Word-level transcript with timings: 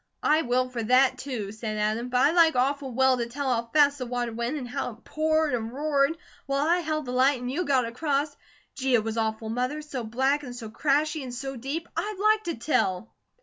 "I 0.23 0.41
will 0.41 0.67
for 0.67 0.81
THAT, 0.81 1.19
too," 1.19 1.51
said 1.51 1.77
Adam, 1.77 2.09
"but 2.09 2.17
I'd 2.21 2.35
like 2.35 2.55
awful 2.55 2.91
well 2.91 3.17
to 3.17 3.27
tell 3.27 3.53
how 3.53 3.69
fast 3.71 3.99
the 3.99 4.07
water 4.07 4.33
went, 4.33 4.57
and 4.57 4.67
how 4.67 4.93
it 4.93 5.03
poured 5.03 5.53
and 5.53 5.71
roared, 5.71 6.17
while 6.47 6.65
I 6.67 6.79
held 6.79 7.05
the 7.05 7.11
light, 7.11 7.39
and 7.39 7.51
you 7.51 7.65
got 7.65 7.85
across. 7.85 8.35
Gee, 8.73 8.95
if 8.95 9.03
was 9.03 9.15
awful, 9.19 9.49
Mother! 9.49 9.83
So 9.83 10.03
black, 10.03 10.41
and 10.41 10.55
so 10.55 10.71
crashy, 10.71 11.21
and 11.21 11.31
so 11.31 11.55
deep. 11.55 11.87
I'd 11.95 12.17
LIKE 12.19 12.45
to 12.45 12.55
tell!" 12.55 13.13